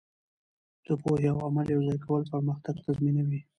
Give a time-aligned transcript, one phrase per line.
[0.85, 3.41] د پوهې او عمل یوځای کول پرمختګ تضمینوي.